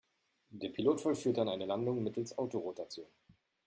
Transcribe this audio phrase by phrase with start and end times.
[0.49, 3.05] Der Pilot vollführt dann eine Landung mittels Autorotation.